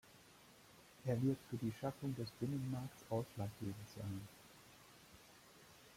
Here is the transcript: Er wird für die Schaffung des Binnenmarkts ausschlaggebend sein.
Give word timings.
Er 1.05 1.21
wird 1.21 1.37
für 1.47 1.57
die 1.57 1.71
Schaffung 1.79 2.15
des 2.15 2.27
Binnenmarkts 2.39 3.03
ausschlaggebend 3.11 3.87
sein. 3.95 4.27